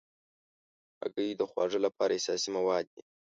[0.99, 3.01] هګۍ د خواږو لپاره اساسي مواد دي.